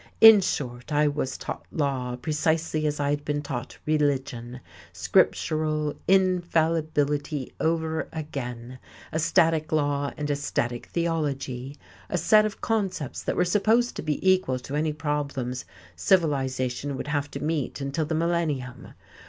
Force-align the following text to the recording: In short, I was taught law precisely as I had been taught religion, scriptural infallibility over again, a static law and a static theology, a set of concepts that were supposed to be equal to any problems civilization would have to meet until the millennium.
In 0.19 0.41
short, 0.41 0.91
I 0.91 1.07
was 1.07 1.37
taught 1.37 1.63
law 1.71 2.15
precisely 2.15 2.87
as 2.87 2.99
I 2.99 3.11
had 3.11 3.23
been 3.23 3.43
taught 3.43 3.77
religion, 3.85 4.59
scriptural 4.91 5.93
infallibility 6.07 7.53
over 7.59 8.07
again, 8.11 8.79
a 9.11 9.19
static 9.19 9.71
law 9.71 10.11
and 10.17 10.27
a 10.31 10.35
static 10.35 10.87
theology, 10.87 11.77
a 12.09 12.17
set 12.17 12.47
of 12.47 12.61
concepts 12.61 13.21
that 13.21 13.35
were 13.35 13.45
supposed 13.45 13.95
to 13.95 14.01
be 14.01 14.27
equal 14.27 14.57
to 14.57 14.75
any 14.75 14.91
problems 14.91 15.65
civilization 15.95 16.97
would 16.97 17.09
have 17.09 17.29
to 17.29 17.39
meet 17.39 17.79
until 17.79 18.05
the 18.05 18.15
millennium. 18.15 18.95